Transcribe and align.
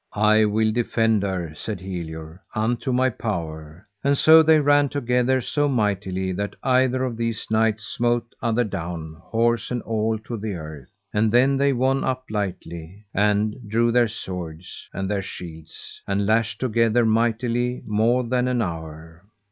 I 0.13 0.45
will 0.45 0.71
defend 0.71 1.21
her, 1.21 1.53
said 1.53 1.79
Helior, 1.79 2.41
unto 2.55 2.91
my 2.91 3.11
power. 3.11 3.85
And 4.03 4.17
so 4.17 4.41
they 4.41 4.59
ran 4.59 4.89
together 4.89 5.41
so 5.41 5.69
mightily 5.69 6.31
that 6.31 6.55
either 6.63 7.03
of 7.03 7.17
these 7.17 7.45
knights 7.51 7.83
smote 7.83 8.33
other 8.41 8.63
down, 8.63 9.17
horse 9.21 9.69
and 9.69 9.83
all, 9.83 10.17
to 10.17 10.37
the 10.37 10.55
earth; 10.55 10.89
and 11.13 11.31
then 11.31 11.55
they 11.55 11.71
won 11.71 12.03
up 12.03 12.23
lightly 12.31 13.05
and 13.13 13.55
drew 13.69 13.91
their 13.91 14.07
swords 14.07 14.89
and 14.91 15.07
their 15.07 15.21
shields, 15.21 16.01
and 16.07 16.25
lashed 16.25 16.59
together 16.61 17.05
mightily 17.05 17.83
more 17.85 18.23
than 18.23 18.47
an 18.47 18.63
hour. 18.63 19.23